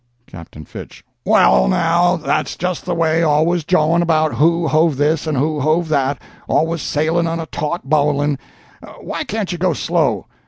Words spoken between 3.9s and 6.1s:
about who hove this and who hove